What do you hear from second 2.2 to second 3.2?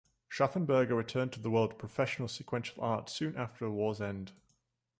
sequential art